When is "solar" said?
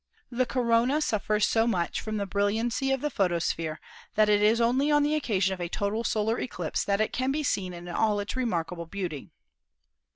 6.03-6.39